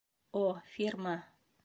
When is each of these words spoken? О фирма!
О 0.39 0.41
фирма! 0.73 1.15